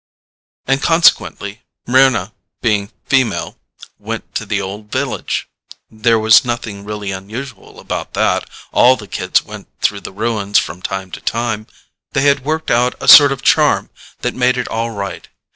[0.65, 3.59] And consequently Mryna, being female,
[3.99, 5.47] went to the Old Village.
[5.91, 8.49] There was nothing really unusual about that.
[8.71, 11.67] All the kids went through the ruins from time to time.
[12.13, 13.91] They had worked out a sort of charm
[14.21, 15.27] that made it all right.